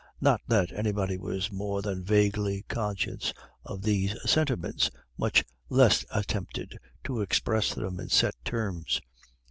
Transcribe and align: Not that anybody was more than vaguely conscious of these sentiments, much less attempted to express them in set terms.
Not 0.19 0.41
that 0.47 0.71
anybody 0.71 1.19
was 1.19 1.51
more 1.51 1.83
than 1.83 2.03
vaguely 2.03 2.65
conscious 2.67 3.33
of 3.63 3.83
these 3.83 4.15
sentiments, 4.27 4.89
much 5.15 5.43
less 5.69 6.03
attempted 6.09 6.79
to 7.03 7.21
express 7.21 7.75
them 7.75 7.99
in 7.99 8.09
set 8.09 8.33
terms. 8.43 8.99